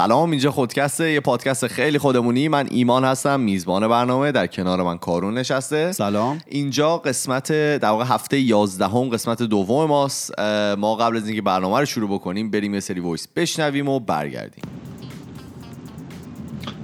[0.00, 2.48] سلام اینجا خودکسته یه پادکست خیلی خودمونی.
[2.48, 4.32] من ایمان هستم میزبان برنامه.
[4.32, 5.92] در کنار من کارون نشسته.
[5.92, 6.38] سلام.
[6.46, 10.40] اینجا قسمت در واقع هفته 11 هم قسمت دوم ماست.
[10.78, 14.64] ما قبل از اینکه برنامه رو شروع بکنیم بریم یه سری وایس بشنویم و برگردیم.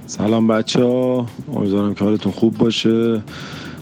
[0.05, 1.25] سلام بچه ها.
[1.55, 3.23] امیدوارم که حالتون خوب باشه.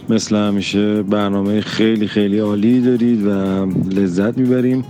[0.09, 3.31] مثل همیشه برنامه خیلی خیلی عالی دارید و
[3.89, 4.85] لذت می‌بریم.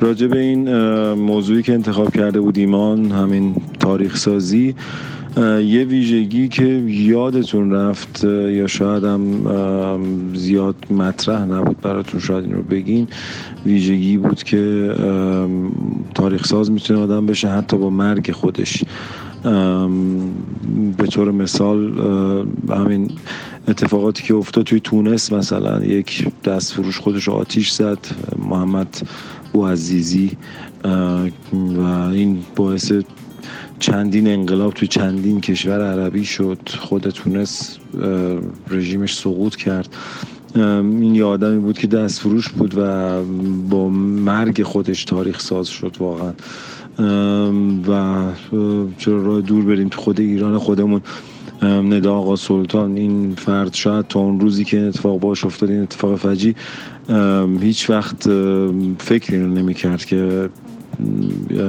[0.00, 0.68] راجع به این
[1.12, 4.74] موضوعی که انتخاب کرده بود ایمان همین تاریخ سازی
[5.64, 12.62] یه ویژگی که یادتون رفت یا شاید هم زیاد مطرح نبود براتون شاید این رو
[12.62, 13.08] بگین
[13.66, 14.94] ویژگی بود که
[16.14, 18.84] تاریخ ساز می‌تونه آدم بشه حتی با مرگ خودش.
[20.98, 21.92] به طور مثال
[22.70, 23.10] همین
[23.68, 27.98] اتفاقاتی که افتاد توی تونس مثلا یک دست فروش خودش آتیش زد
[28.48, 29.08] محمد
[29.62, 30.30] عزیزی
[31.52, 31.80] و
[32.12, 32.92] این باعث
[33.78, 36.58] چندین انقلاب توی چندین کشور عربی شد.
[36.78, 37.78] خود تونس
[38.70, 39.88] رژیمش سقوط کرد.
[40.54, 43.22] این یه آدمی بود که دست فروش بود و
[43.70, 46.32] با مرگ خودش تاریخ ساز شد واقعا.
[47.88, 48.24] و
[48.98, 51.00] چرا راه دور بریم تو خود ایران خودمون.
[51.62, 56.16] ندا آقا سلطان این فرد شاید تا اون روزی که اتفاق باش افتاد این اتفاق
[56.16, 56.54] فجی
[57.60, 58.22] هیچ وقت
[58.98, 60.50] فکر اینو نمی کرد که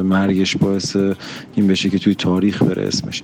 [0.03, 0.95] مرگش باعث
[1.55, 3.23] این بشه که توی تاریخ بره اسمش.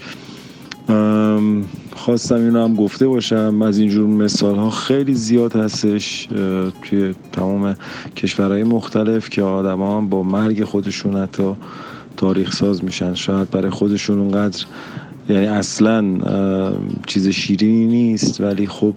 [1.95, 3.61] خواستم اینو هم گفته باشم.
[3.61, 6.29] از اینجور مثال ها خیلی زیاد هستش
[6.81, 7.75] توی تمام
[8.15, 11.53] کشورهای مختلف که آدم هم با مرگ خودشون حتی
[12.17, 13.13] تاریخ ساز میشن.
[13.13, 14.65] شاید برای خودشون اونقدر
[15.31, 16.03] یعنی اصلا
[17.07, 18.93] چیز شیرینی نیست ولی خب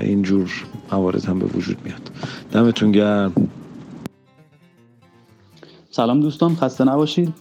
[0.00, 0.50] اینجور
[0.92, 2.10] موارد هم به وجود میاد.
[2.52, 3.32] دمتون گرم.
[5.90, 7.32] سلام دوستان خسته نباشید.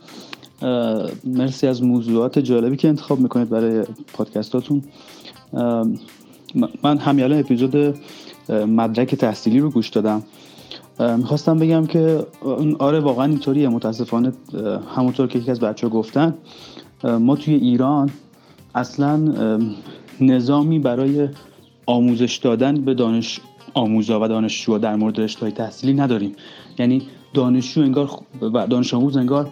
[1.24, 3.84] مرسی از موضوعات جالبی که انتخاب می‌کنید برای
[4.14, 4.84] پادکستاتون.
[6.84, 7.96] من همیاله اپیزود
[8.50, 10.24] مدرک تحصیلی رو گوش دادم.
[11.18, 12.26] می‌خواستم بگم که
[12.80, 13.70] آره واقعا اینطوریه.
[13.70, 14.32] متاسفانه
[14.96, 16.34] همونطور که یکی از بچه ها گفتن
[17.04, 18.10] ما توی ایران
[18.76, 19.34] اصلا
[20.22, 21.30] نظامی برای
[21.86, 23.40] آموزش دادن به دانش
[23.74, 26.36] آموزا و دانشجوها در مورد رشته تحصیلی نداریم.
[26.80, 27.02] یعنی
[27.34, 28.10] دانشجو انگار
[28.42, 29.50] و دانش آموز انگار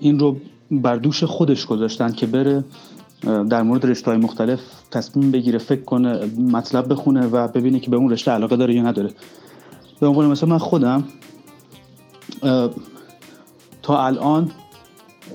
[0.00, 0.36] این رو
[0.70, 2.64] بر دوش خودش گذاشتن که بره
[3.22, 4.60] در مورد رشته های مختلف
[4.90, 8.82] تصمیم بگیره فکر کنه مطلب بخونه و ببینه که به اون رشته علاقه داره یا
[8.82, 9.10] نداره.
[10.00, 11.04] به عنوان مثلا من خودم
[13.82, 14.50] تا الان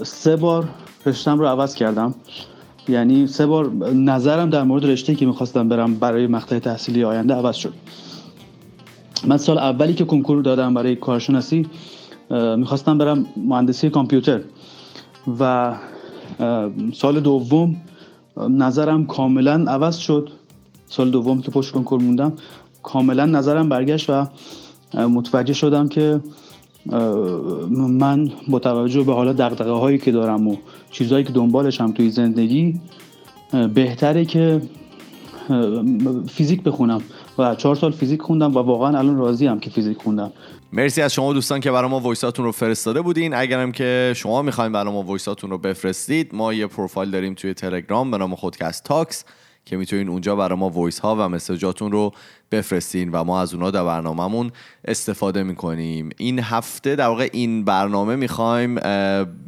[0.03, 0.69] سه بار
[1.05, 2.15] رشتم رو عوض کردم.
[2.87, 7.55] یعنی سه بار نظرم در مورد رشته که می‌خواستم برم برای مقطع تحصیلی آینده عوض
[7.55, 7.73] شد.
[9.27, 11.67] من سال اولی که کنکور دادم برای کارشناسی
[12.57, 14.41] می‌خواستم برم مهندسی کامپیوتر
[15.39, 15.75] و
[16.93, 17.75] سال دوم
[18.49, 20.29] نظرم کاملا عوض شد.
[20.87, 22.33] سال دوم که پشت کنکور موندم
[22.83, 24.27] کاملا نظرم برگشت و
[24.93, 26.19] متوجه شدم که
[27.89, 30.55] من با توجه به حالا دغدغه هایی که دارم و
[30.91, 32.79] چیزهایی که دنبالشم توی زندگی
[33.73, 34.61] بهتره که
[36.29, 37.01] فیزیک بخونم
[37.37, 40.31] و چهار سال فیزیک خوندم و واقعا الان راضی هم که فیزیک خوندم.
[40.73, 43.33] مرسی از شما دوستان که برای ما voice اتون رو فرستاده بودین.
[43.33, 47.53] اگرم که شما می‌خواین برای ما voice اتون رو بفرستید ما یه پروفایل داریم توی
[47.53, 49.25] تلگرام به نام خودکست talks.
[49.65, 52.11] که می‌تونین اونجا برای ما voice ها و message اتون رو
[52.51, 54.51] بفرستین و ما از اونها در برنامهمون
[54.85, 56.09] استفاده می‌کنیم.
[56.17, 58.75] این هفته در واقع این برنامه می‌خوایم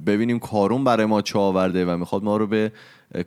[0.05, 2.71] ببینیم کارون برای ما چه آورده و می‌خواد ما رو به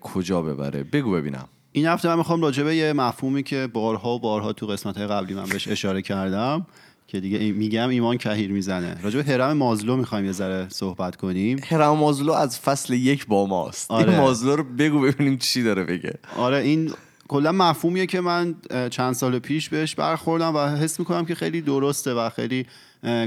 [0.00, 0.82] کجا ببره.
[0.82, 1.48] بگو ببینم.
[1.72, 5.34] این هفته من می‌خوام راجع به یه مفهومی که بارها و بارها تو قسمت قبلی
[5.34, 6.66] من بهش اشاره کردم.
[7.10, 8.96] که دیگه میگم ایمان کهیر می‌زنه.
[9.02, 11.60] راجع به هرم مازلو می‌خوایم یه ذره صحبت کنیم.
[11.68, 13.90] هرم مازلو از فصل یک با ماست.
[13.90, 14.10] آره.
[14.10, 16.14] این مازلو رو بگو ببینیم چی داره بگه.
[16.36, 16.92] آره این
[17.28, 18.54] کلا مفهومیه که من
[18.90, 22.66] چند سال پیش بهش برخوردم و حس می‌کنم که خیلی درسته و خیلی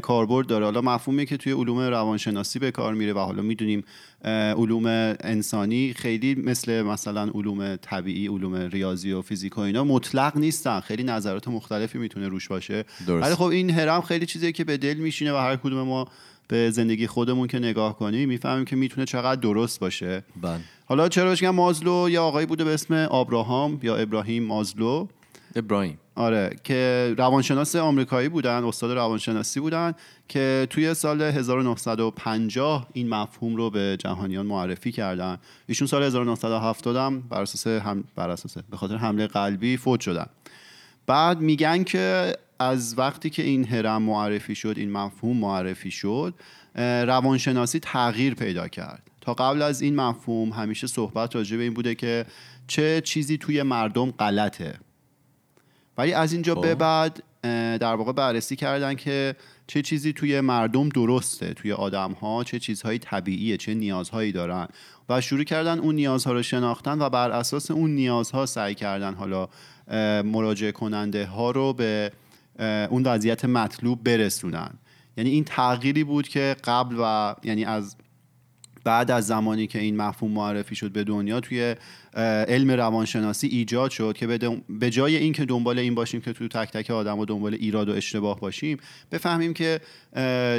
[0.01, 0.65] کاربرد داره.
[0.65, 3.83] حالا مفهومی که توی علوم روانشناسی به کار میره و حالا می‌دونیم
[4.57, 4.85] علوم
[5.19, 10.79] انسانی خیلی مثل مثلا علوم طبیعی علوم ریاضی و فیزیک و اینا مطلق نیستن.
[10.79, 12.85] خیلی نظرات مختلفی می‌تونه روش باشه.
[13.07, 16.07] ولی خب این هرم خیلی چیزیه که به دل میشینه و هر کدوم ما
[16.47, 20.23] به زندگی خودمون که نگاه کنیم می‌فهمیم که می‌تونه چقدر درست باشه.
[20.41, 20.59] بله.
[20.85, 25.07] حالا چرا بهش مازلو؟ یا آقایی بوده به اسم آبراهام یا ابراهیم مازلو.
[25.55, 25.97] ابراهیم.
[26.15, 29.93] آره که روانشناس آمریکایی بودن استاد روانشناسی بودن
[30.27, 35.37] که توی سال 1950 این مفهوم رو به جهانیان معرفی کردن.
[35.67, 40.25] ایشون سال 1970 هم بر اساس هم بر اساس به خاطر حمله قلبی فوت شدن.
[41.07, 46.33] بعد میگن که از وقتی که این هرم معرفی شد این مفهوم معرفی شد
[47.07, 49.01] روانشناسی تغییر پیدا کرد.
[49.21, 52.25] تا قبل از این مفهوم همیشه صحبت راجع به این بوده که
[52.67, 54.79] چه چیزی توی مردم غلطه.
[55.97, 56.73] ولی از اینجا به خب.
[56.73, 57.23] بعد
[57.79, 59.35] در واقع بررسی کردن که
[59.67, 64.67] چه چیزی توی مردم درسته توی آدم ها چه چیزهایی طبیعیه چه نیازهایی دارن
[65.09, 69.49] و شروع کردن اون نیازها رو شناختن و بر اساس اون نیازها سعی کردن حالا
[70.23, 72.11] مراجعه کننده ها رو به
[72.89, 74.69] اون وضعیت مطلوب برسونن
[75.17, 77.95] یعنی این تغییری بود که قبل و یعنی از
[78.83, 81.75] بعد از زمانی که این مفهوم معرفی شد به دنیا توی
[82.47, 84.27] علم روانشناسی ایجاد شد که
[84.69, 87.93] به جای اینکه دنبال این باشیم که تو تک تک آدم و دنبال ایراد و
[87.93, 88.77] اشتباه باشیم
[89.11, 89.79] بفهمیم که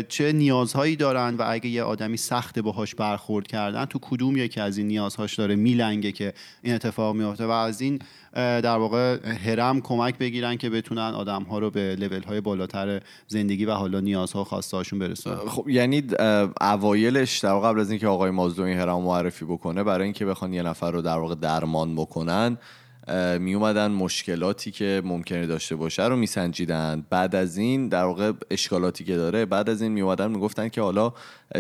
[0.09, 4.79] چه نیازهایی دارن و اگه یه آدمی سخته باهاش برخورد کردن تو کدوم یکی از
[4.79, 7.99] این نیازهاش داره میلنگه که این اتفاق میفته و از این
[8.35, 13.65] در واقع هرم کمک بگیرن که بتونن آدم ها رو به لول های بالاتر زندگی
[13.65, 16.03] و حالا نیازها و خواسته هاشون برسونن خب یعنی
[16.61, 20.53] اوایلش در واقع قبل از اینکه آقای مازلو این هرم معرفی بکنه برای اینکه بخوان
[20.53, 22.59] یه نفر رو در واقع درمان بکنن
[23.41, 29.05] می اومدن مشکلاتی که ممکنه داشته باشه رو میسنجیدن بعد از این در واقع اشکالاتی
[29.05, 31.13] که داره بعد از این می اومدن می‌گفتن که حالا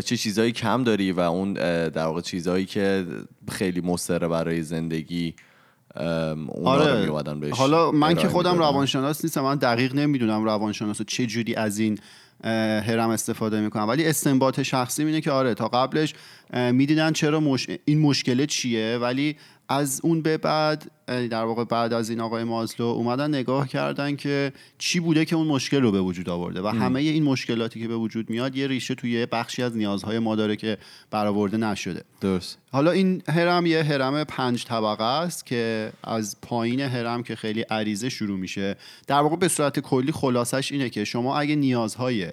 [0.05, 1.53] چه چیزایی کم داری و اون
[1.89, 3.07] در واقع چیزایی که
[3.51, 5.35] خیلی مستره برای زندگی
[5.97, 7.59] ام، اونا رو می اومدن بهش آره.
[7.61, 8.59] حالا من که خودم.
[8.59, 11.99] روانشناس نیستم من دقیق نمی‌دونم روانشناس چه جوری از این
[12.87, 16.15] هرم استفاده می‌کنم ولی استنباط شخصی اینه که آره تا قبلش
[16.53, 17.67] می‌دیدن چرا مش...
[17.85, 19.37] این مشکل چیه؟ ولی
[19.69, 24.17] از اون به بعد اه، در واقع بعد از این آقای مازلو اومدن نگاه کردن
[24.17, 26.63] که چی بوده که اون مشکل رو به وجود آورده.
[26.63, 30.37] و همه این مشکلاتی که به وجود میاد یه ریشه توی بخشی از نیازهای ما
[30.37, 30.79] داره که
[31.11, 32.05] برآورده نشده.
[32.21, 32.59] درست.
[32.73, 38.09] حالا این هرم یه هرم پنج طبقه است که از پایین هرم که خیلی عریضه
[38.09, 38.77] شروع میشه.
[39.07, 42.29] در واقع به صورت کلی خلاصش اینه که شما اگه نیازهای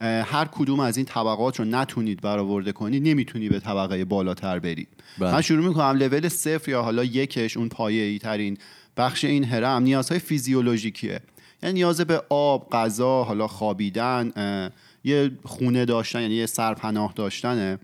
[0.00, 4.88] هر کدوم از این طبقات رو نتونید برآورده کنید نمی‌تونی به طبقه بالاتر برید
[5.18, 5.32] بله.
[5.32, 8.58] من شروع می‌کنم لول صفر یا حالا یکش اون پایه ترین
[8.96, 11.20] بخش این هرم نیازهای فیزیولوژیکیه.
[11.62, 14.32] یعنی نیاز به آب غذا حالا خوابیدن
[15.04, 17.78] یه خونه داشتن یعنی یه سرپناه داشتنه.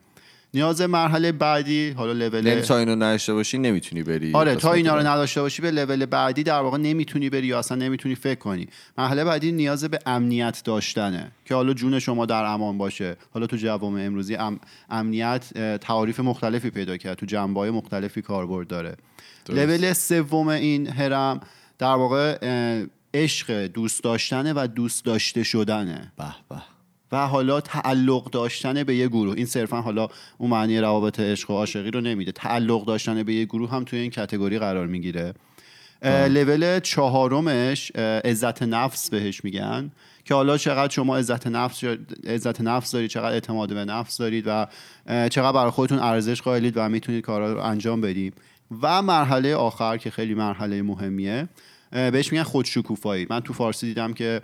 [0.54, 4.96] نیاز مرحله بعدی حالا لول یعنی تا اینو نداشته باشی نمی‌تونی بری آره تا اینا
[4.96, 5.06] رو.
[5.06, 8.68] نداشته باشی به لول بعدی در واقع نمی‌تونی بری یا اصلا نمی‌تونی فکر کنی.
[8.98, 13.16] مرحله بعدی نیاز به امنیت داشتنه که حالا جون شما در امان باشه.
[13.34, 14.60] حالا تو جوامع امروزی ام،
[14.90, 17.18] امنیت تعاریف مختلفی پیدا کرد.
[17.18, 18.96] تو جنبه‌های مختلفی کاربرد داره.
[19.48, 21.40] لول سوم این هرم
[21.78, 22.38] در واقع
[23.14, 26.12] عشق دوست داشتنه و دوست داشته شدنه.
[26.18, 26.56] به به.
[27.12, 29.36] و حالا تعلق داشتن به یه گروه.
[29.36, 30.08] این صرفا حالا
[30.38, 32.32] اون معنی روابط عشق و عاشقی رو نمیده.
[32.32, 35.34] تعلق داشتن به یه گروه هم توی این کتگوری قرار می‌گیره.
[36.04, 37.90] لول چهارمش
[38.24, 39.90] عزت نفس بهش میگن
[40.24, 41.84] که حالا چقدر شما عزت نفس
[42.26, 44.66] عزت نفس دارید چقدر اعتماد به نفس دارید و
[45.06, 48.34] چقدر برای خودتون ارزش قائلید و می‌تونید کارا رو انجام بدید.
[48.82, 51.48] و مرحله آخر که خیلی مرحله مهمیه
[51.90, 53.26] بهش میگن خودشکوفایی.
[53.30, 54.40] من تو فارسی دیدم که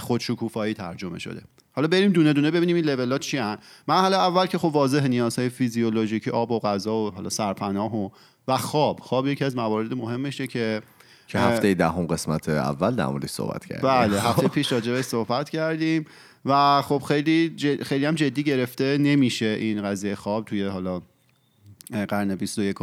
[0.00, 1.42] خودشکوفایی ترجمه شده.
[1.76, 3.58] حالا بریم دونه دونه ببینیم این لول ها چی هن.
[3.88, 8.08] مرحله اول که خب واضح نیازهای فیزیولوژیکی آب و غذا و حالا سرپناه و
[8.48, 10.82] و خواب خواب یکی از موارد مهمشه که
[11.26, 15.50] که هفته دهم قسمت اول در موردش صحبت کردیم بله هفته پیش راجع بهش صحبت
[15.50, 16.04] کردیم
[16.44, 21.02] و خب خیلی ج- خیلی هم جدی گرفته نمیشه این قضیه خواب توی حالا
[22.08, 22.76] قرن 21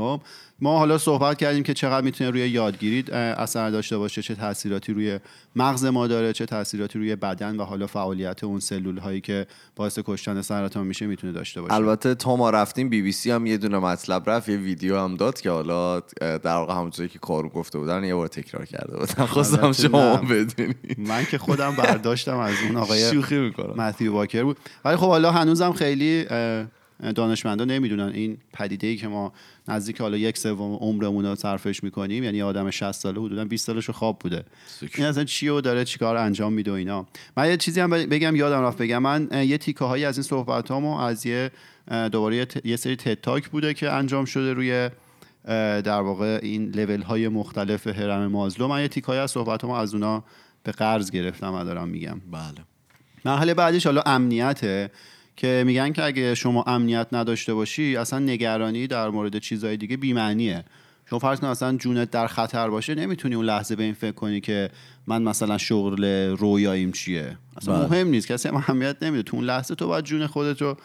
[0.63, 5.19] ما حالا صحبت کردیم که چقدر می‌تونه روی یادگیری اثر داشته باشه چه تاثیراتی روی
[5.55, 9.99] مغز ما داره چه تاثیراتی روی بدن و حالا فعالیت اون سلول هایی که باعث
[10.05, 11.73] کشتن سرطان میشه می‌تونه داشته باشه.
[11.73, 15.15] البته تا ما رفتیم بی بی سی هم یه دونه مطلب رفت یه ویدیو هم
[15.15, 19.25] داد که حالا در واقع همونجوری که کارو گفته بودن یه بار تکرار کرده بودن.
[19.25, 20.21] خواستم شما نه.
[20.29, 20.95] بدونید.
[20.97, 23.73] من که خودم برداشتم از اون آقای شوخی می‌کنم.
[23.81, 24.57] متیو واکر بود.
[24.85, 26.25] ولی خب حالا هنوزم خیلی
[27.15, 29.33] دانشمندا نمی‌دونن این پدیده ای که ما
[29.67, 33.85] نزدیک حالا یک سوم عمرمون رو صرفش می‌کنیم یعنی آدم 60 ساله حدودا 20 سالش
[33.85, 34.43] رو خواب بوده.
[34.95, 37.07] این اصلا چی و داره چیکار انجام میده اینا.
[37.37, 38.97] من یه چیزی هم بگم یادم رفت بگم.
[38.97, 41.51] من یه تیکه هایی از این صحبت از یه
[42.11, 44.89] دوباره یه, سری تتاک بوده که انجام شده روی
[45.83, 48.67] در واقع این لول های مختلف هرم مازلو.
[48.67, 50.23] من یه تیکه از صحبت از اونا
[50.63, 52.21] به قرض گرفتم و دارم میگم.
[52.31, 52.65] بله.
[53.25, 54.91] مرحله بعدش حالا امنیته
[55.41, 60.65] که میگن که اگه شما امنیت نداشته باشی اصلا نگرانی در مورد چیزهای دیگه بی‌معنیه.
[61.09, 64.41] شما فرض کن اصلا جونت در خطر باشه نمی‌تونی اون لحظه به این فکر کنی
[64.41, 64.69] که
[65.07, 66.05] من مثلا شغل
[66.39, 67.37] رویاییم چیه.
[67.57, 67.85] اصلا بله.
[67.85, 69.23] مهم نیست کسی هم اهمیت نمیده.
[69.23, 70.77] تو اون لحظه تو باید جون خودت رو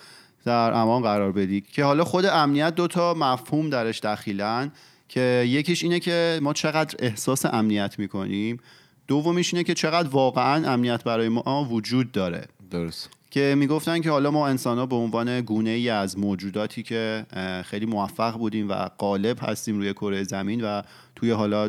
[0.44, 1.60] در امان قرار بدی.
[1.60, 4.72] که حالا خود امنیت دوتا مفهوم درش دخیلن
[5.08, 8.60] که یکیش اینه که ما چقدر احساس امنیت می‌کنیم.
[9.08, 12.46] دومیش اینه که چقدر واقعا امنیت برای ما وجود داره.
[12.70, 13.10] درست.
[13.30, 17.26] که می‌گفتن که حالا ما انسان ها به عنوان گونه ای از موجوداتی که
[17.64, 20.82] خیلی موفق بودیم و غالب هستیم روی کره زمین و
[21.16, 21.68] توی حالا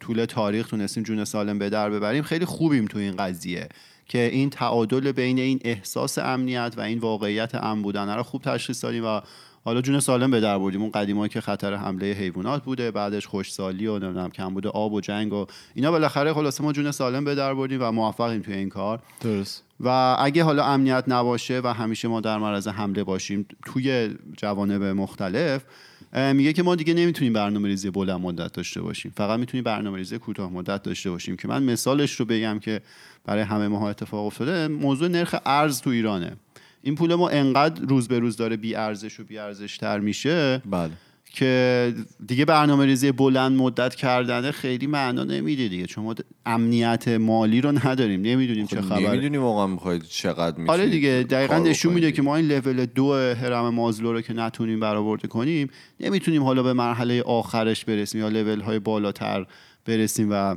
[0.00, 3.68] طول تاریخ تونستیم جون سالم به در ببریم خیلی خوبیم تو این قضیه
[4.08, 8.84] که این تعادل بین این احساس امنیت و این واقعیت امن بودن رو خوب تشخیص
[8.84, 9.20] دادیم و
[9.64, 10.82] حالا جون سالم به در بردیم.
[10.82, 15.00] اون قدیما که خطر حمله حیوانات بوده بعدش خوشسالی و نمی‌دونم کم بوده آب و
[15.00, 15.90] جنگ و اینا.
[15.90, 19.00] بالاخره خلاصه ما جون سالم به در بردیم و موفقیم توی این کار.
[19.20, 19.64] درست.
[19.80, 25.64] و اگه حالا امنیت نباشه و همیشه ما در معرض حمله باشیم توی جوانب مختلف
[26.12, 29.12] میگه که ما دیگه نمی‌تونیم برنامه ریزی بلند مدت داشته باشیم.
[29.16, 32.80] فقط می‌تونیم برنامه ریزی کوتاه مدت داشته باشیم که من مثالش رو بگم که
[33.24, 34.68] برای همه ماها اتفاق افتاده.
[34.68, 36.36] موضوع نرخ ارز تو ایرانه.
[36.84, 40.62] این پول ما انقدر روز به روز داره بی ارزش و بی ارزش تر میشه
[40.70, 40.90] بله.
[41.24, 41.94] که
[42.26, 45.86] دیگه برنامه ریزی بلند مدت کردنه خیلی معنا نمیده دیگه.
[45.86, 46.14] چون ما
[46.46, 48.22] امنیت مالی رو نداریم.
[48.22, 49.08] نمی‌دونیم چه خبره.
[49.08, 53.14] نمی‌دونیم واقعا می‌خواید چقدر میشه آره دیگه دقیقا نشون میده که ما این لول دو
[53.14, 58.60] هرم مازلو رو که نتونیم برآورده کنیم نمی‌تونیم حالا به مرحله آخرش برسیم یا لول
[58.60, 59.46] های بالاتر
[59.86, 60.56] برسیم و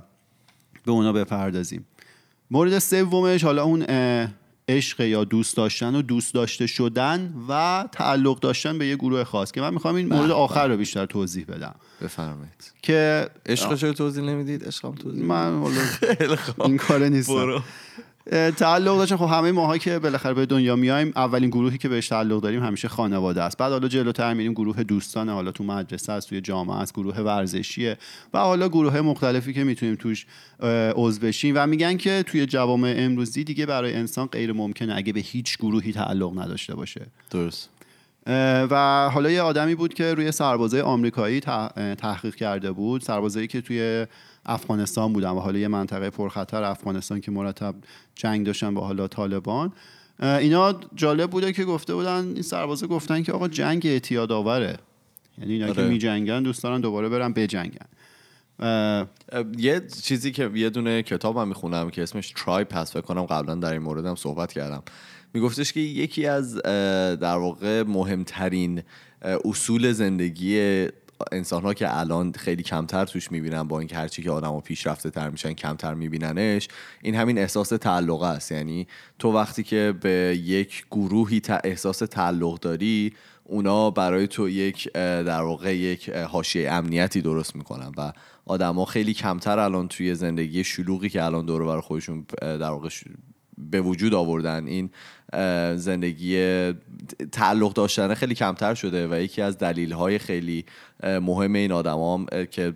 [0.86, 1.86] به اونا بپردازیم.
[2.52, 3.86] مورد سومش حالا اون
[4.70, 9.52] عشق یا دوست داشتن و دوست داشته شدن و تعلق داشتن به یه گروه خاص
[9.52, 11.76] که من می‌خوام این مورد آخر رو بیشتر توضیح بدم.
[12.02, 12.74] بفرمایید.
[12.82, 15.64] که عشق رو توضیح نمی‌دید؟ عشقم توضیح من
[16.66, 17.64] این کار نیستم.
[18.58, 19.18] تعلق داشتن.
[19.18, 22.88] خب همه ماها که بالاخره به دنیا میایم اولین گروهی که بهش تعلق داریم همیشه
[22.88, 23.58] خانواده است.
[23.58, 27.98] بعد حالا جلوتر میریم گروه دوستان حالا تو مدرسه است توی جامعه است گروه ورزشیه.
[28.34, 30.26] و حالا گروه مختلفی که می‌تونیم توش
[30.96, 31.54] عضو بشیم.
[31.58, 35.94] و میگن که توی جوامع امروزی دیگه برای انسان غیر ممکنه اگه به هیچ گروهی
[35.94, 37.06] تعلق نداشته باشه.
[37.32, 37.70] درست.
[38.70, 41.40] و حالا یه آدمی بود که روی سربازای آمریکایی
[41.98, 43.02] تحقیق کرده بود.
[43.02, 44.08] سربازایی که توی
[44.46, 47.76] افغانستان بودن و حالا یه منطقه پرخطر افغانستان که مرتب
[48.16, 49.74] جنگ داشتن با حالا طالبان.
[50.22, 54.78] اینا جالب بوده که گفته بودن این سربازا گفتن که آقا جنگ اعتیاد آوره.
[55.38, 55.90] یعنی اینا که آره.
[55.90, 57.88] می جنگن دوست دارن دوباره برن بجنگن.
[59.58, 63.56] یه چیزی که یه دونه کتاب هم می‌خونم که اسمش ترایب هست فکر کنم قبلا
[63.56, 64.84] در این مورد هم صحبت کردم.
[65.34, 66.56] میگفتش که یکی از
[67.20, 68.84] در واقع مهمترین
[69.46, 70.88] اصول زندگی
[71.32, 75.10] انسان ها که الان خیلی کمتر توش می‌بینن با اینکه هرچی که آدم ها پیشرفته
[75.10, 76.68] تر میشن کمتر میبیننش
[77.02, 78.52] این همین احساس تعلق است.
[78.52, 78.88] یعنی
[79.20, 85.76] تو وقتی که به یک گروهی احساس تعلق داری اونا برای تو یک در واقع
[85.76, 88.12] یک حاشیه امنیتی درست می‌کنن و
[88.46, 92.90] آدما خیلی کمتر الان توی زندگی شلوغی که الان دور بر خودشون در واقع
[93.72, 94.90] به وجود آوردن این
[95.78, 96.38] زندگی
[97.32, 100.66] تعلق داشتن خیلی کمتر شده و یکی از دلیل های خیلی
[101.04, 102.74] مهم این آدم هم که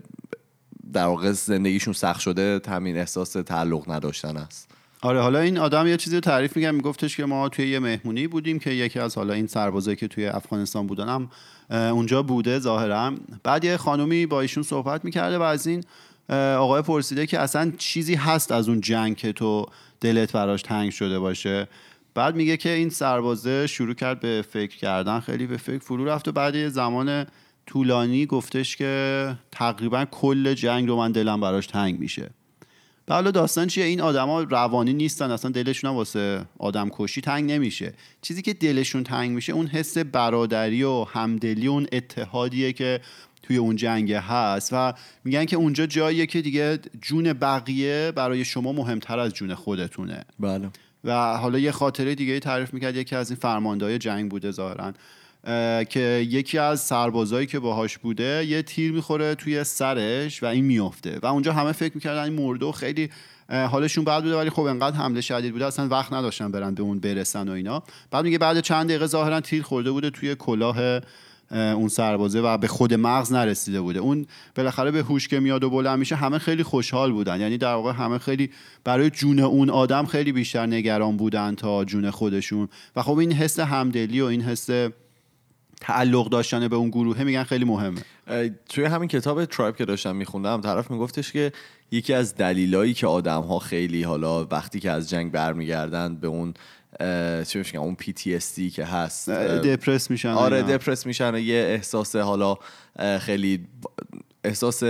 [0.94, 4.72] در واقع زندگیشون سخت شده همین احساس تعلق نداشتن است.
[5.02, 8.28] آره حالا این آدم یه چیزی رو تعریف میگم میگفتش که ما توی یه مهمونی
[8.28, 11.30] بودیم که یکی از حالا این سربازایی که توی افغانستان بودن هم
[11.70, 13.14] اونجا بوده ظاهرا.
[13.44, 15.84] بعد یه خانومی با ایشون صحبت می‌کرده و از این
[16.38, 19.66] آقای پرسیده که اصلا چیزی هست از اون جنگ که تو
[20.02, 21.68] دلت براش تنگ شده باشه.
[22.14, 26.28] بعد میگه که این سربازه شروع کرد به فکر کردن خیلی به فکر فرو رفت
[26.28, 27.26] و بعد یه زمان
[27.66, 32.30] طولانی گفتش که تقریبا کل جنگ رو من دلم براش تنگ میشه.
[33.14, 37.94] حالا داستان چیه؟ این آدما روانی نیستن اصلا دلشون هم واسه آدم کشی تنگ نمیشه.
[38.22, 43.02] چیزی که دلشون تنگ میشه اون حس برادری و همدلی و اون اتحادیه که
[43.44, 48.72] توی اون جنگ هست و میگن که اونجا جاییه که دیگه جون بقیه برای شما
[48.72, 50.26] مهمتر از جون خودتونه.
[50.40, 50.70] بله.
[51.04, 54.94] و حالا یه خاطره دیگه تعریف می‌کرد یکی از این فرماندهای جنگ بوده ظاهرا.
[55.90, 61.20] که یکی از سربازایی که باهاش بوده یه تیر می‌خوره توی سرش و این میفته
[61.22, 63.10] و اونجا همه فکر می‌کردن این مرده و خیلی
[63.50, 67.00] حالشون بد بوده ولی خب انقدر حمله شدید بوده اصلا وقت نداشتن برن به اون
[67.00, 67.84] برسن و اینا.
[68.12, 71.02] بعد میگه بعد چند دقیقه ظاهرا تیر خورده بوده توی کلاه
[71.52, 74.00] اون سربازه و به خود مغز نرسیده بوده.
[74.00, 76.16] اون بالاخره به هوش که میاد و بلند میشه.
[76.16, 77.42] همه خیلی خوشحال بودن.
[77.42, 78.50] یعنی در واقع همه خیلی
[78.84, 82.68] برای جون اون آدم خیلی بیشتر نگران بودن تا جون خودشون.
[82.96, 84.70] و خب این حس همدلی و این حس
[85.82, 88.02] تعلق داشتن به اون گروه میگن خیلی مهمه.
[88.70, 91.52] توی همین کتاب ترایب که داشتم میخوندم طرف میگفتش که
[91.92, 96.54] یکی از دلیلایی که آدم ها خیلی حالا وقتی که از جنگ برمیگردن به اون
[97.44, 99.30] چی میشه اون PTSD که هست.
[99.30, 102.58] دپرس میشن آره دپرس میشن یه احساس حالا
[103.20, 103.68] خیلی
[104.44, 104.84] احساس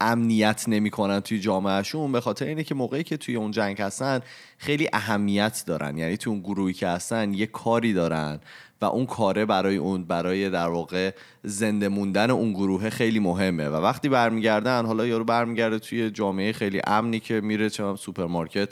[0.00, 4.20] امنیت نمی‌کنن توی جامعهشون به خاطر اینه که موقعی که توی اون جنگ هستن
[4.58, 5.98] خیلی اهمیت دارن.
[5.98, 8.40] یعنی توی اون گروهی که هستن یه کاری دارن.
[8.82, 11.10] و اون کاره برای اون برای در واقع
[11.42, 13.68] زنده موندن اون گروه خیلی مهمه.
[13.68, 18.68] و وقتی برمیگردن حالا یارو برمیگرده توی جامعه خیلی امنی که میره چه سوپرمارکت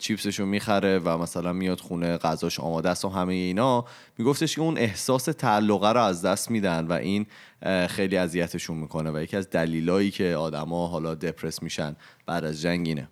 [0.00, 3.84] چیپسشو می‌خره و مثلا میاد خونه غذاش آماده است و همه اینا
[4.18, 7.26] میگفتش که اون احساس تعلقه رو از دست میدن و این
[7.88, 9.10] خیلی اذیتشون می‌کنه.
[9.10, 11.96] و یکی از دلیلایی که آدما حالا depress میشن
[12.26, 13.08] بعد از جنگ اینه.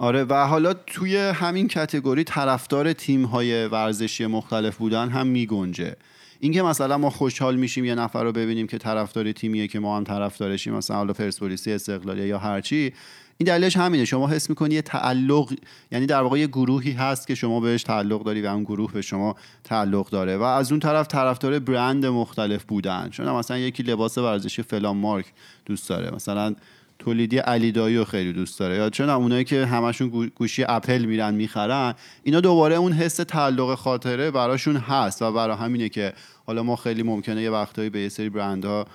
[0.00, 5.96] آره و حالا توی همین category طرفدار تیم های ورزشی مختلف بودن هم می‌گنجه.
[6.40, 10.04] اینکه مثلا ما خوشحال میشیم یه نفر رو ببینیم که طرفدار تیمیه که ما هم
[10.04, 12.92] طرفدارشیم مثلا حالا پرسپولیسی استقلالی یا هرچی
[13.38, 14.04] این دلیلش همینه.
[14.04, 15.52] شما حس می‌کنی یه تعلق
[15.92, 19.02] یعنی در واقع یه گروهی هست که شما بهش تعلق داری و اون گروه به
[19.02, 23.08] شما تعلق داره و از اون طرف طرفدار برند مختلف بودن.
[23.10, 25.26] چون مثلا یکی لباس ورزشی فلان مارک
[25.66, 26.14] دوست داره.
[26.14, 26.54] مثلا
[27.00, 28.76] تولیدی علی دایی خیلی دوست داره.
[28.76, 34.30] یا چون اونایی که همشون گوشی اپل میرن می‌خرن اینا دوباره اون حس تعلق خاطره
[34.30, 36.12] براشون هست و برای همینه که
[36.46, 38.86] حالا ما خیلی ممکنه یه وقتایی به یه سری برندها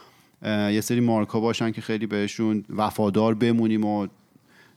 [0.46, 4.08] یه سری مارکا باشن که خیلی بهشون وفادار بمونیم و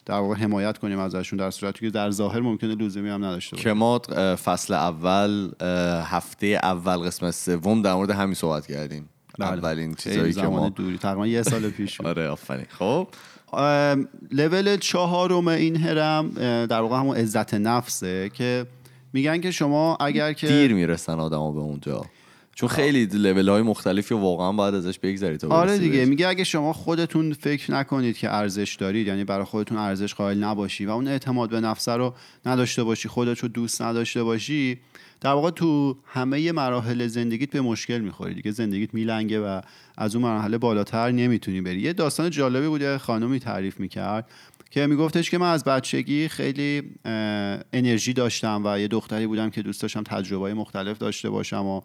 [0.06, 3.68] در واقع حمایت کنیم ازشون در صورتی که در ظاهر ممکنه لزومی هم نداشته باشه.
[3.68, 3.99] که ما
[4.44, 5.50] فصل اول
[6.04, 9.08] هفته اول قسمت سوم در مورد همین صحبت کردیم.
[9.38, 9.49] بله.
[9.49, 10.99] اولین چیزایی که ما دوری.
[10.99, 12.66] تقریبا یه سال پیش آره آفرین.
[12.68, 13.09] خب.
[14.33, 16.30] لول چهارم این هرم
[16.66, 18.66] در واقع همون عزت نفسه که
[19.12, 22.07] میگن که شما اگر که دیر می‌رسن آدما به اونجا.
[22.58, 26.04] چون خیلی لول های مختلفی واقعا باید ازش بگذرید آره دیگه.
[26.04, 30.86] میگه اگه شما خودتون فکر نکنید که ارزش دارید یعنی برای خودتون ارزش قائل نباشی
[30.86, 32.14] و اون اعتماد به نفس رو
[32.46, 34.80] نداشته باشی خودت رو دوست نداشته باشی
[35.20, 38.50] در واقع تو همه مراحل زندگیت به مشکل می‌خوری دیگه.
[38.50, 39.60] زندگیت میلنگه و
[39.96, 41.80] از اون مرحله بالاتر نمی‌تونی بری.
[41.80, 44.30] یه داستان جالبی بود یه خانمی تعریف می‌کرد
[44.70, 46.82] که میگفتش که من از بچگی خیلی
[47.72, 51.80] انرژی داشتم و یه دختری بودم که دوست داشتم تجربه مختلف داشته باشم و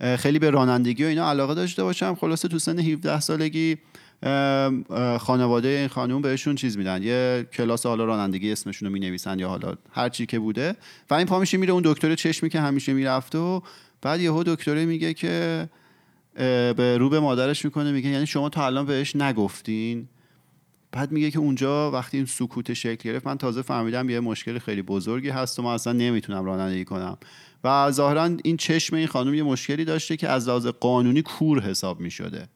[0.00, 2.14] خیلی به رانندگی و اینا علاقه داشته باشم.
[2.14, 3.76] خلاصه تو سن 17 سالگی
[5.18, 7.02] خانواده این خانوم بهشون چیز میدن.
[7.02, 10.76] یه کلاس حالا رانندگی اسمشون رو می‌نویسن یا حالا هر چی که بوده.
[11.10, 13.60] و این پا میشه میره اون دکتر چشمی که همیشه می‌رفته و
[14.02, 15.68] بعد یهو دکتره میگه که
[16.76, 20.08] به رو به مادرش می‌کنه میگه یعنی شما تا الان بهش نگفتین؟
[20.92, 24.82] بعد میگه که اونجا وقتی این سکوت شکل گرفت من تازه فهمیدم یه مشکل خیلی
[24.82, 27.18] بزرگی هست و من اصلا نمی‌تونم رانندگی کنم.
[27.66, 32.00] و ظاهرا این چشم این خانم یه مشکلی داشته که از لحاظ قانونی کور حساب
[32.00, 32.48] می‌شده.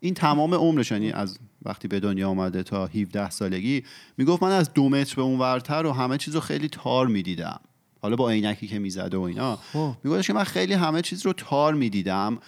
[0.00, 3.84] این تمام عمرش یعنی از وقتی به دنیا آمده تا 17 سالگی
[4.16, 7.60] می‌گفت من از دو متر به اون ورتر و همه چیز رو خیلی تار می‌دیدم.
[8.02, 9.58] حالا با عینکی که می‌زده و اینا.
[9.72, 9.92] خب.
[10.04, 12.38] میگفتش که من خیلی همه چیز رو تار می‌دیدم.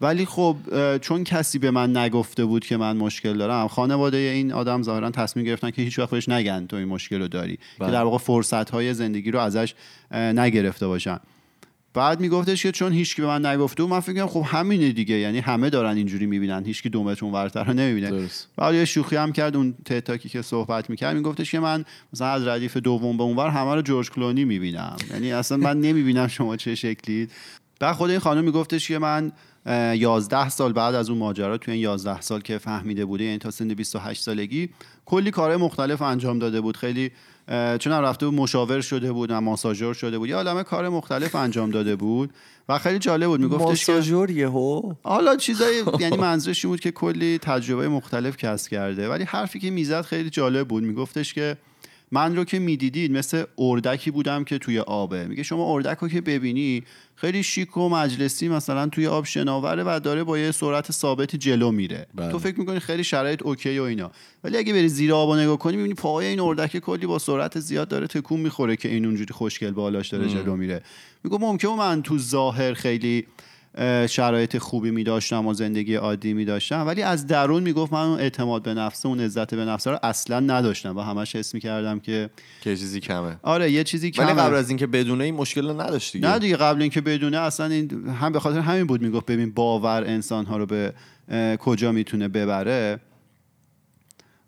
[0.00, 0.56] ولی خب
[0.98, 5.46] چون کسی به من نگفته بود که من مشکل دارم خانواده این آدم ظاهرا تصمیم
[5.46, 7.56] گرفتن که هیچ وقت بهش نگن تو این مشکل رو داری.
[7.78, 9.74] که در واقع فرصت های زندگی رو ازش
[10.12, 11.18] نگرفته باشن.
[11.96, 15.14] بعد میگفتش که چون هیچکی به من نگفته و من فکر خب همینه دیگه.
[15.14, 16.64] یعنی همه دارن اینجوری می‌بینن.
[16.64, 18.28] هیچکی دومتون ورتر نمی‌بینه.
[18.56, 21.16] بعد یه شوخی هم کرد اون تتاکی که صحبت می‌کرد.
[21.16, 24.96] میگفتش که من مثلا از ردیف دوم به اونور همه رو جورج کلونی می‌بینم.
[25.10, 27.30] یعنی اصلا من نمی‌بینم شما چه شکلید.
[27.80, 29.32] بعد خود این خانم میگفتش که من
[29.66, 33.50] 11 سال بعد از اون ماجرا توی این 11 سال که فهمیده بوده یعنی تا
[33.50, 34.68] سن 28 سالگی
[35.06, 36.76] کلی کار مختلف انجام داده بود.
[36.76, 37.10] خیلی
[37.48, 40.28] چون هم رفته بود مشاور شده بود و ماساژور شده بود.
[40.28, 42.30] یه عالمه کار مختلف انجام داده بود
[42.68, 43.40] و خیلی جالب بود.
[43.40, 49.08] میگفتش ماساژور یهو؟ حالا چیزای یعنی منظورش بود که کلی تجربه مختلف کسب کرده.
[49.08, 50.82] ولی حرفی که می‌زد خیلی جالب بود.
[50.82, 51.56] میگفتش که
[52.12, 55.26] من رو که می‌دیدید مثل اردکی بودم که توی آبه.
[55.26, 56.82] میگه شما اردک رو که ببینی
[57.14, 61.70] خیلی شیک و مجلسی مثلا توی آب شناوره و داره با یه سرعت ثابتی جلو
[61.70, 62.06] میره.
[62.14, 62.32] بله.
[62.32, 64.10] تو فکر می‌کنی خیلی شرایط اوکی و اینا.
[64.44, 67.88] ولی اگه بری زیر آب نگاه کنی می‌بینی پاهای این اردک کلی با سرعت زیاد
[67.88, 70.82] داره تکون می‌خوره که این اونجوری خوشگل بالاش داره جلو میره.
[71.24, 73.26] میگم ممکنه من تو ظاهر خیلی
[74.08, 76.86] شرایط خوبی می داشتم و زندگی عادی می داشتم.
[76.86, 80.40] ولی از درون می‌گفت من اون اعتماد به نفس اون عزت به نفس رو اصلا
[80.40, 83.36] نداشتم و همش حس می کردم که که چیزی کمه.
[83.42, 84.26] آره یه چیزی کمه.
[84.26, 87.66] ولی قبل از اینکه بدونه این مشکل رو نداشت نه دیگه قبل اینکه بدونه اصلا
[87.66, 90.92] این هم به خاطر همین بود می‌گفت ببین باور انسان ها رو به
[91.58, 93.00] کجا می‌تونه ببره.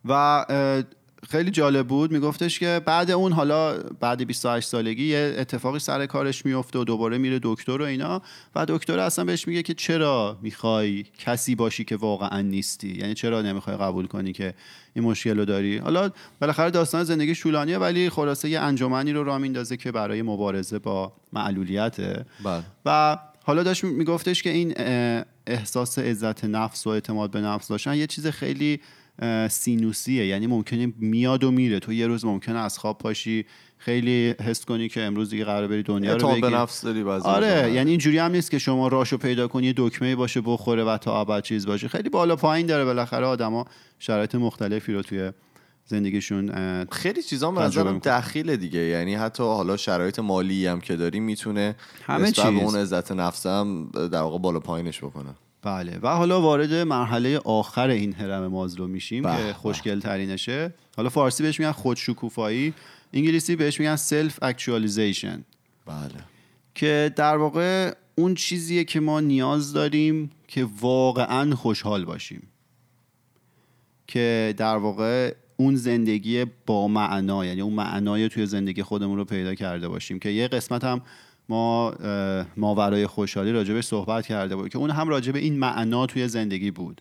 [0.05, 0.45] و
[1.31, 2.13] خیلی جالب بود.
[2.13, 7.19] میگفتش که بعد اون حالا بعد 28 سالگی یه اتفاقی سر کارش میفته و دوباره
[7.19, 8.23] میره دکتر و اینا.
[8.55, 13.43] و دکتر اصلا بهش میگه که چرا می‌خوای کسی باشی که واقعا نیستی؟ یعنی چرا
[13.43, 14.55] نمی‌خوای قبول کنی که
[14.95, 19.39] این مشکل رو داری؟ حالا بالاخره داستان زندگی شولانیه ولی خلاصه یه انجمنی رو راه
[19.39, 22.27] میندازه که برای مبارزه با معلولیته.
[22.45, 22.63] بله.
[22.87, 24.75] و حالا داشت میگفتش که این
[25.47, 28.81] احساس عزت نفس و اعتماد به نفس داشتن یه چیز خیلی
[29.51, 30.27] سینوسیه.
[30.27, 31.79] یعنی ممکنه میاد و میره.
[31.79, 33.47] تو یه روز ممکنه از خواب پاشی
[33.79, 37.73] خیلی حس کنی که امروز دیگه قرار بری دنیا رو بگیری نفس داری آره موقع.
[37.73, 41.43] یعنی اینجوری هم نیست که شما راشو پیدا کنی دکمه باشه بخوره و تا ابد
[41.43, 41.89] چیز باشه.
[41.89, 43.65] خیلی بالا پایین داره بالاخره آدما
[43.99, 45.33] شرایط مختلفی رو توی
[45.85, 46.53] زندگیشون
[46.85, 47.99] خیلی چیزا به نظرم.
[47.99, 48.81] دخیله دیگه.
[48.81, 52.45] یعنی حتی حالا شرایط مالی هم که داری می‌تونه همه چیز.
[52.45, 55.35] اون عزت نفس هم در واقع بالا پایینش بکنه.
[55.63, 55.99] بله.
[56.03, 59.53] و حالا وارد مرحله آخر این هرم مازلو میشیم به که.
[59.53, 62.75] خوشگل ترینشه حالا فارسی بهش میگن خودشکوفایی
[63.13, 65.45] انگلیسی بهش میگن self-actualization
[65.87, 66.25] بله.
[66.75, 72.43] که در واقع اون چیزیه که ما نیاز داریم که واقعا خوشحال باشیم.
[74.07, 79.55] که در واقع اون زندگی با معنا یعنی اون معنای توی زندگی خودمون رو پیدا
[79.55, 80.19] کرده باشیم.
[80.19, 81.03] که یه قسمت هم
[81.49, 81.95] ما
[82.57, 87.01] ماورای خوشحالی راجبش صحبت کرده بود که اون هم راجب این معنا توی زندگی بود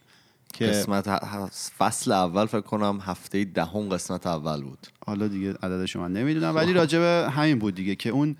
[0.53, 4.87] که قسمت ه- فصل اول فکر کنم هفته دهم قسمت اول بود.
[5.05, 8.35] حالا دیگه عددش رو من نمی‌دونم ولی راجب همین بود دیگه که اون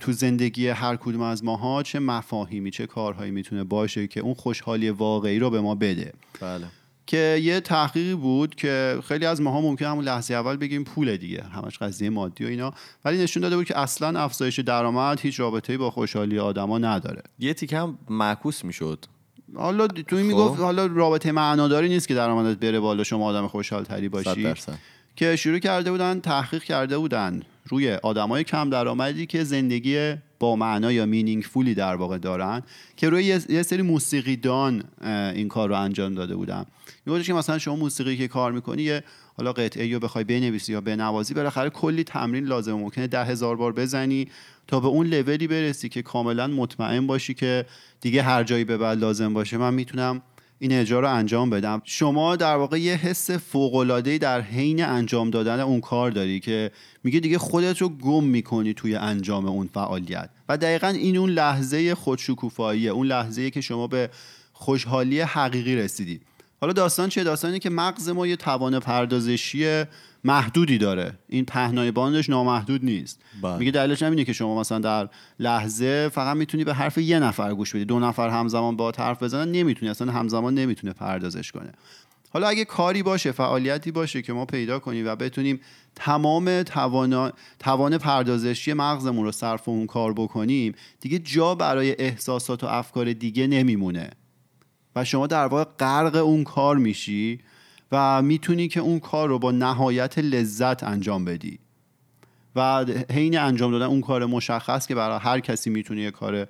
[0.00, 4.90] تو زندگی هر کدوم از ماها چه مفاهیمی چه کارهایی می‌تونه باشه که اون خوشحالی
[4.90, 6.12] واقعی رو به ما بده.
[6.40, 6.66] بله.
[7.06, 11.42] که یه تحقیقی بود که خیلی از ماها ممکن همون لحظه اول بگیم پول دیگه
[11.42, 12.72] همش قضیه مادی و اینا.
[13.04, 17.22] ولی نشون داده بود که اصلا افزایش درآمد هیچ رابطه‌ای با خوشحالی آدما نداره.
[17.38, 19.04] یه تیکه هم معکوس می‌شد.
[19.54, 20.32] حالا تو این خب.
[20.32, 24.78] می‌گفت حالا رابطه معناداری نیست که درآمدت بره بالا شما آدم خوشحال تری باشی درصد.
[25.16, 30.92] که شروع کرده بودن تحقیق کرده بودن روی آدمای کم درآمدی که زندگی با معنا
[30.92, 32.62] یا مینینگفولی در واقع دارن
[32.96, 36.66] که روی یه, سری موسیقیدان اه، این کار رو انجام داده بودن.
[37.06, 39.04] میگفتش که مثلا شما موسیقی که کار می‌کنی یه
[39.36, 43.72] حالا قطعه رو بخوای بنویسی یا بنوازی بالاخره کلی تمرین لازم ممکنه ده هزار بار
[43.72, 44.28] بزنی
[44.66, 47.66] تا به اون لولی برسی که کاملا مطمئن باشی که
[48.00, 49.56] دیگه هر جایی به بعد لازم باشه.
[49.56, 50.22] من می‌تونم
[50.58, 51.82] این اجرا رو انجام بدم.
[51.84, 56.70] شما در واقع یه حس فوق‌العاده‌ای در حین انجام دادن اون کار داری که
[57.04, 60.30] میگه دیگه خودت رو گم می‌کنی توی انجام اون فعالیت.
[60.48, 64.10] و دقیقا این اون لحظه خودشکوفاییه اون لحظه که شما به
[64.52, 66.20] خوشحالی حقیقی رسیدی.
[66.60, 69.84] حالا داستان چیه؟ داستانی که مغز ما یه توان پردازشی
[70.26, 71.18] محدودی داره.
[71.28, 73.22] این پهنای باندش نامحدود نیست.
[73.42, 73.58] بله.
[73.58, 75.08] میگه دلیلش همینه که شما مثلا در
[75.38, 77.84] لحظه فقط می‌تونی به حرف یه نفر گوش بدی.
[77.84, 79.90] دو نفر همزمان با حرف بزنن نمی‌تونی.
[79.90, 81.72] اصلا همزمان نمی‌تونه پردازش کنه.
[82.30, 85.60] حالا اگه کاری باشه فعالیتی باشه که ما پیدا کنیم و بتونیم
[85.94, 87.32] تمام توانا...
[87.58, 93.46] توان پردازشی مغزمون رو صرف اون کار بکنیم دیگه جا برای احساسات و افکار دیگه
[93.46, 94.10] نمیمونه.
[94.96, 97.40] و شما در واقع غرق اون کار میشی.
[97.92, 101.58] و می‌تونی که اون کار رو با نهایت لذت انجام بدی.
[102.56, 106.48] و حین انجام دادن اون کار مشخص که برای هر کسی می‌تونه یه کار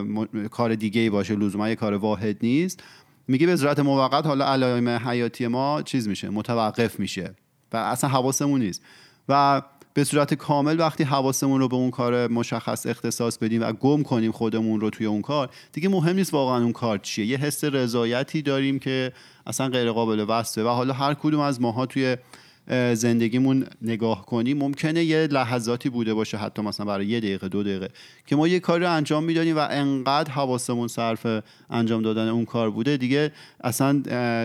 [0.00, 2.82] م- کار دیگه ای باشه لزوما یه کار واحد نیست.
[3.28, 7.34] میگه به صورت موقت حالا علائم حیاتی ما چیز میشه؟ متوقف میشه.
[7.72, 8.82] و اصلا حواسمون نیست.
[9.28, 9.62] و
[9.94, 14.32] به صورت کامل وقتی حواسمون رو به اون کار مشخص اختصاص بدیم و گم کنیم
[14.32, 17.26] خودمون رو توی اون کار دیگه مهم نیست واقعا اون کار چیه.
[17.26, 19.12] یه حس رضایتی داریم که
[19.46, 22.16] اصلا غیر قابل وصفه و حالا هر کدوم از ماها توی
[22.94, 27.88] زندگیمون نگاه کنیم ممکنه یه لحظاتی بوده باشه حتی مثلا برای یه دقیقه دو دقیقه
[28.26, 31.26] که ما یه کاری رو انجام می‌دادیم و انقدر حواسمون صرف
[31.70, 32.96] انجام دادن اون کار بوده.
[32.96, 33.32] دیگه
[33.64, 34.02] اصلا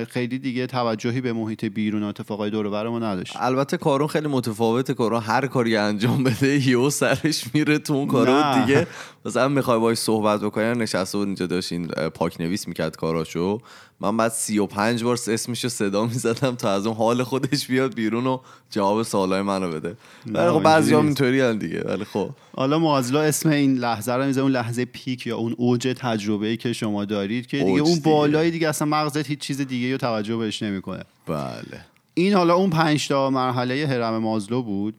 [0.10, 3.34] خیلی دیگه توجهی به محیط بیرون و اتفاقای دور و برمون نداشت.
[3.40, 4.94] البته کارون خیلی متفاوته.
[4.94, 8.66] کارون هر کاری انجام بده یهو سرش میره تو اون کارو.
[8.66, 8.88] دیگه.
[9.26, 13.62] مثلا می‌خوای باش صحبت بکنی نشسته بود اینجا داشتین پاک نویس می‌کرد کاراشو.
[14.00, 17.96] من بعد سی و پنج بار اسمشو صدا می‌زدم تا از اون حال خودش بیاد
[17.96, 21.06] بیرون و جواب سوالای منو بده ولی خب بعضی هم.
[21.06, 25.38] اینطوری دیگه ولی خب حالا مازلو اسم این لحظه رو میزه اون لحظه پیک یا
[25.38, 28.02] اون اوج تجربه ای که شما دارید که دیگه اون دیگه.
[28.10, 32.70] بالایی دیگه اصلا مغزت هیچ چیز دیگه رو توجه بهش نمی‌کنه بله این حالا اون
[32.70, 34.96] پنج تا مرحله هرم مازلو بود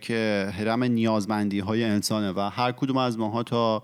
[0.00, 3.82] که هرم نیازمندی های انسانه و هر کدوم از ماها تا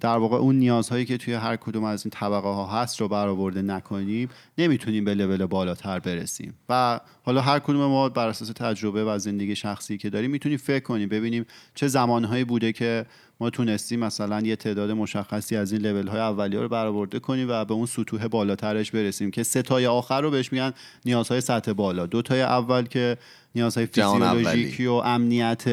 [0.00, 3.62] در واقع اون نیازهایی که توی هر کدوم از این طبقه ها هست رو برآورده
[3.62, 4.28] نکنیم
[4.58, 9.56] نمی‌تونیم به لول بالاتر برسیم و حالا هر کدوم ما بر اساس تجربه و زندگی
[9.56, 13.06] شخصی که داریم می‌تونیم فکر کنیم ببینیم چه زمانهایی بوده که
[13.40, 17.64] ما تونستیم مثلا یه تعداد مشخصی از این لول های اولیه رو برآورده کنیم و
[17.64, 20.72] به اون سطوح بالاترش برسیم که سه تای آخر رو بهش میگن
[21.04, 23.16] نیازهای سطح بالا دو تای اول که
[23.54, 23.86] نیازهای.
[23.86, 25.64] فیزیولوژیکی و امنیت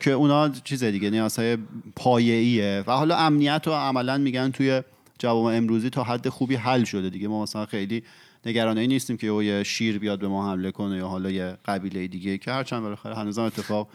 [0.00, 1.58] که اونا چیز دیگه نیازهای
[1.96, 2.84] پایه‌ایه.
[2.86, 4.82] و حالا امنیت رو عملا میگن توی
[5.18, 7.28] جواب امروزی تا حد خوبی حل شده دیگه.
[7.28, 8.02] ما مثلا خیلی
[8.46, 12.06] نگرانه نیستیم که او یه شیر بیاد به ما حمله کنه یا حالا یه قبیله
[12.06, 13.88] دیگه که هرچند بالاخره هنوزم اتفاق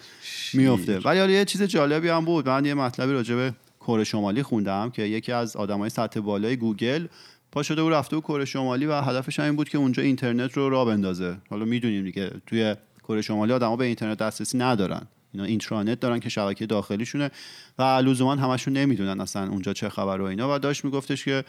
[0.54, 2.49] میفته ولی حالا یه چیز جالبی هم بود.
[2.49, 7.08] من یه مطلبی راجع به کره شمالی خوندم که یکی از آدمای سطح بالای گوگل
[7.52, 10.54] پا شده و رفته و کره شمالی و هدفش هم این بود که اونجا اینترنت
[10.54, 11.38] رو راه بندازه.
[11.49, 15.08] حالا می‌دونیم دیگه توی کره شمالی آدما به اینترنت دسترسی ندارن.
[15.33, 17.31] اینا اینترانت دارن که شبکه داخلیشونه
[17.79, 20.55] و لزوما همشون نمی‌دونن اصلا اونجا چه خبر و اینا.
[20.55, 21.43] و داشت میگفتش که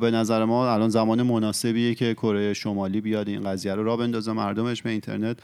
[0.00, 4.32] به نظر ما الان زمان مناسبیه که کره شمالی بیاد این قضیه رو را بندازه
[4.32, 5.36] مردمش به اینترنت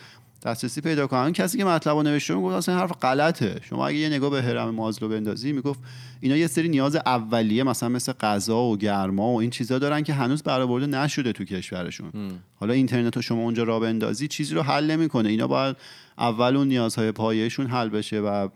[0.43, 1.33] دسترسی پیدا کنن.
[1.33, 3.61] کسی که مطلب رو نوشته می‌گفت اصلا حرف غلطه.
[3.63, 5.81] شما اگه یه نگاه به هرم مازلو بندازی می‌گفت
[6.21, 10.13] اینا یه سری نیاز اولیه مثلا مثل غذا و گرما و این چیزا دارن که
[10.13, 12.13] هنوز برآورده نشده تو کشورشون.
[12.55, 15.29] حالا اینترنت رو شما اونجا را بندازی چیزی رو حل نمی‌کنه.
[15.29, 15.77] اینا باید
[16.21, 18.49] اول اون نیازهای پایهشون حل بشه و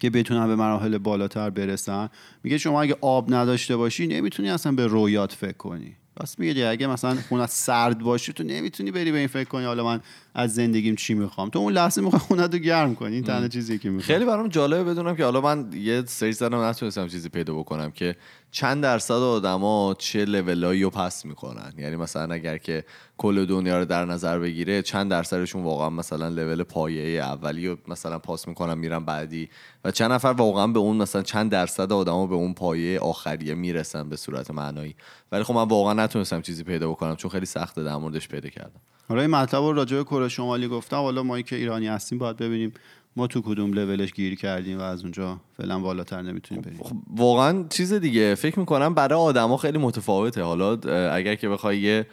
[0.00, 2.08] که بتونن به مراحل بالاتر برسن.
[2.42, 5.96] میگه شما اگه آب نداشته باشی نمی‌تونی اصلا به رویات فکر کنی.
[6.20, 9.64] راست میگه اگه مثلا خونه سرد باشه تو نمی‌تونی بری به این فکر کنی.
[9.64, 10.00] حالا من
[10.34, 13.78] از زندگیم چی می‌خوام؟ تو اون لحظه می‌خوای خونه رو گرم کنی این تنها چیزی
[13.78, 14.06] که می‌خوام.
[14.06, 18.16] خیلی برام جالبه بدونم که حالا من یه سری زدم نتونستم چیزی پیدا بکنم که
[18.50, 21.72] چند درصد آدما چه لولایی رو پس می‌کنن.
[21.78, 22.84] یعنی مثلا اگر که
[23.18, 28.18] کل دنیا رو در نظر بگیره چند درصدشون واقعا مثلا لول پایه اولی رو مثلا
[28.18, 29.48] پاس می‌کنن میرن بعدی.
[29.84, 34.08] و چند نفر واقعا به اون مثلا چند درصد آدما به اون پایه آخریه می‌رسن
[34.08, 34.96] به صورت معنایی.
[35.32, 38.80] ولی خب من واقعا نتونستم چیزی پیدا بکنم چون خیلی سخته در موردش پیدا کردم.
[39.08, 42.36] حالا این مطلب رو راجع به کره شمالی گفتم حالا ما که ایرانی هستیم باید
[42.36, 42.72] ببینیم
[43.16, 46.78] ما تو کدوم لولش گیر کردیم و از اونجا فعلا بالاتر نمی‌تونیم بریم.
[46.82, 48.34] خب واقعا چیز دیگه.
[48.34, 50.42] فکر می‌کنم برای آدما خیلی متفاوته.
[50.42, 50.72] حالا
[51.12, 52.06] اگر که بخوای یه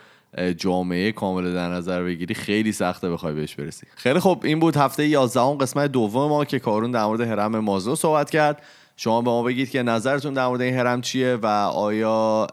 [0.57, 3.87] جامعه کامل در نظر بگیری خیلی سخته بخوای بهش برسی.
[3.95, 7.95] خیلی خب این بود هفته 11 قسمت دوم ما که کارون در مورد هرم مازلو
[7.95, 8.63] صحبت کرد.
[9.03, 12.47] شما به ما بگید که نظرتون در مورد این هرم چیه و آیا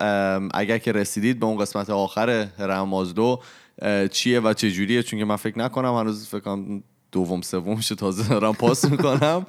[0.55, 3.37] اگر که رسیدید به اون قسمت آخر هرم مازلو
[4.11, 6.83] چیه و چه جوریه چون که من فکر نکنم هنوز فکر کنم
[7.13, 9.47] دوم سومش تازه دارم پاس می‌کنم.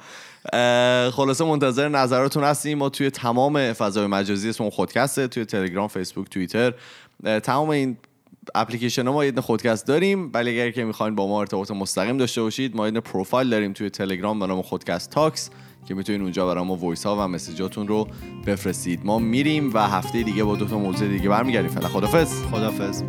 [1.11, 2.77] خلاصه منتظر نظراتون هستیم.
[2.77, 6.73] ما توی تمام فضای مجازی اسم خودکسته توی تلگرام فیسبوک توییتر.
[7.43, 7.97] تمام این
[8.55, 12.75] اپلیکیشن ما یه خودکست داریم ولی اگر که می‌خواین با ما ارتباط مستقیم داشته باشید
[12.75, 15.49] ما یه پروفایل داریم توی تلگرام به نام خودکست Talks
[15.87, 18.07] که می‌تونید اونجا برای ما voice ها و message اتون رو
[18.47, 19.05] بفرستید.
[19.05, 21.69] ما میریم و هفته دیگه با دو تا موضوع دیگه برمیگردیم.
[21.69, 23.03] فعلا خدافظ خدافظ